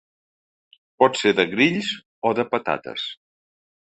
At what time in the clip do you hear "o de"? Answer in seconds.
2.29-2.45